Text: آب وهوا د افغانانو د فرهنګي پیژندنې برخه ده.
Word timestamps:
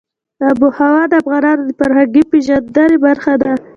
آب 0.47 0.59
وهوا 0.65 0.93
د 1.11 1.13
افغانانو 1.21 1.61
د 1.65 1.71
فرهنګي 1.79 2.23
پیژندنې 2.31 2.97
برخه 3.05 3.33
ده. 3.41 3.51